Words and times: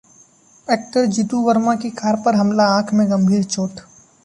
actor 0.67 1.05
Jeetu 1.17 1.41
Verma 1.41 1.75
की 1.83 1.89
car 2.01 2.15
पर 2.25 2.35
हमला, 2.35 2.67
आंख 2.79 2.93
में 2.93 3.09
गंभीर 3.11 3.43
चोट 3.45 3.79